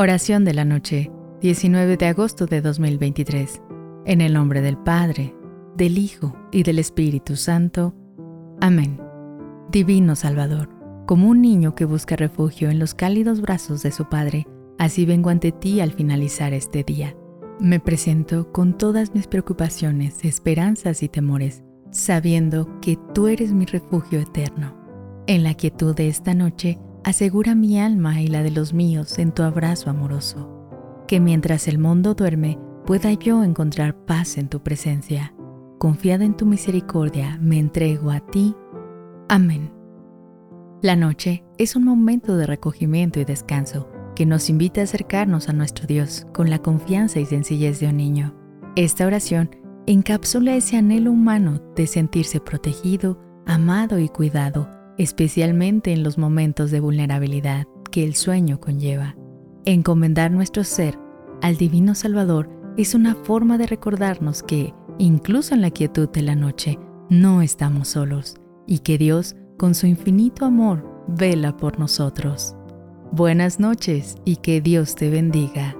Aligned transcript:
Oración 0.00 0.44
de 0.44 0.54
la 0.54 0.64
noche, 0.64 1.10
19 1.40 1.96
de 1.96 2.06
agosto 2.06 2.46
de 2.46 2.60
2023. 2.60 3.60
En 4.04 4.20
el 4.20 4.32
nombre 4.32 4.60
del 4.60 4.78
Padre, 4.78 5.34
del 5.76 5.98
Hijo 5.98 6.36
y 6.52 6.62
del 6.62 6.78
Espíritu 6.78 7.34
Santo. 7.34 7.96
Amén. 8.60 9.00
Divino 9.72 10.14
Salvador, 10.14 10.68
como 11.04 11.28
un 11.28 11.42
niño 11.42 11.74
que 11.74 11.84
busca 11.84 12.14
refugio 12.14 12.70
en 12.70 12.78
los 12.78 12.94
cálidos 12.94 13.40
brazos 13.40 13.82
de 13.82 13.90
su 13.90 14.08
Padre, 14.08 14.46
así 14.78 15.04
vengo 15.04 15.30
ante 15.30 15.50
ti 15.50 15.80
al 15.80 15.90
finalizar 15.90 16.52
este 16.52 16.84
día. 16.84 17.16
Me 17.58 17.80
presento 17.80 18.52
con 18.52 18.78
todas 18.78 19.16
mis 19.16 19.26
preocupaciones, 19.26 20.24
esperanzas 20.24 21.02
y 21.02 21.08
temores, 21.08 21.64
sabiendo 21.90 22.78
que 22.80 22.96
tú 23.14 23.26
eres 23.26 23.52
mi 23.52 23.64
refugio 23.64 24.20
eterno. 24.20 24.76
En 25.26 25.42
la 25.42 25.54
quietud 25.54 25.92
de 25.96 26.06
esta 26.06 26.34
noche, 26.34 26.78
Asegura 27.04 27.54
mi 27.54 27.80
alma 27.80 28.20
y 28.20 28.26
la 28.26 28.42
de 28.42 28.50
los 28.50 28.74
míos 28.74 29.18
en 29.18 29.32
tu 29.32 29.42
abrazo 29.42 29.88
amoroso, 29.88 31.04
que 31.06 31.20
mientras 31.20 31.68
el 31.68 31.78
mundo 31.78 32.14
duerme 32.14 32.58
pueda 32.86 33.12
yo 33.12 33.44
encontrar 33.44 33.94
paz 33.94 34.36
en 34.36 34.48
tu 34.48 34.62
presencia. 34.62 35.34
Confiada 35.78 36.24
en 36.24 36.36
tu 36.36 36.44
misericordia, 36.44 37.38
me 37.40 37.58
entrego 37.58 38.10
a 38.10 38.20
ti. 38.20 38.54
Amén. 39.28 39.72
La 40.82 40.96
noche 40.96 41.44
es 41.56 41.76
un 41.76 41.84
momento 41.84 42.36
de 42.36 42.46
recogimiento 42.46 43.20
y 43.20 43.24
descanso 43.24 43.88
que 44.16 44.26
nos 44.26 44.50
invita 44.50 44.80
a 44.80 44.84
acercarnos 44.84 45.48
a 45.48 45.52
nuestro 45.52 45.86
Dios 45.86 46.26
con 46.34 46.50
la 46.50 46.58
confianza 46.58 47.20
y 47.20 47.26
sencillez 47.26 47.78
de 47.78 47.88
un 47.88 47.96
niño. 47.96 48.34
Esta 48.74 49.06
oración 49.06 49.50
encapsula 49.86 50.56
ese 50.56 50.76
anhelo 50.76 51.12
humano 51.12 51.62
de 51.76 51.86
sentirse 51.86 52.40
protegido, 52.40 53.20
amado 53.46 53.98
y 53.98 54.08
cuidado 54.08 54.77
especialmente 54.98 55.92
en 55.92 56.02
los 56.02 56.18
momentos 56.18 56.70
de 56.70 56.80
vulnerabilidad 56.80 57.66
que 57.90 58.04
el 58.04 58.14
sueño 58.14 58.60
conlleva. 58.60 59.16
Encomendar 59.64 60.30
nuestro 60.30 60.64
ser 60.64 60.98
al 61.40 61.56
Divino 61.56 61.94
Salvador 61.94 62.50
es 62.76 62.94
una 62.94 63.14
forma 63.14 63.58
de 63.58 63.66
recordarnos 63.66 64.42
que, 64.42 64.74
incluso 64.98 65.54
en 65.54 65.62
la 65.62 65.70
quietud 65.70 66.08
de 66.08 66.22
la 66.22 66.34
noche, 66.34 66.78
no 67.08 67.42
estamos 67.42 67.88
solos 67.88 68.36
y 68.66 68.80
que 68.80 68.98
Dios, 68.98 69.36
con 69.56 69.74
su 69.74 69.86
infinito 69.86 70.44
amor, 70.44 71.04
vela 71.08 71.56
por 71.56 71.78
nosotros. 71.78 72.54
Buenas 73.10 73.58
noches 73.58 74.16
y 74.24 74.36
que 74.36 74.60
Dios 74.60 74.94
te 74.94 75.08
bendiga. 75.10 75.74